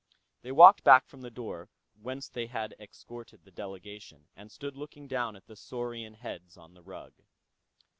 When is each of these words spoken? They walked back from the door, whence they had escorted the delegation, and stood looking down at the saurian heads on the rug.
They 0.41 0.51
walked 0.51 0.83
back 0.83 1.05
from 1.07 1.21
the 1.21 1.29
door, 1.29 1.69
whence 2.01 2.27
they 2.27 2.47
had 2.47 2.73
escorted 2.79 3.43
the 3.45 3.51
delegation, 3.51 4.29
and 4.35 4.51
stood 4.51 4.75
looking 4.75 5.05
down 5.07 5.35
at 5.35 5.45
the 5.45 5.55
saurian 5.55 6.15
heads 6.15 6.57
on 6.57 6.73
the 6.73 6.81
rug. 6.81 7.13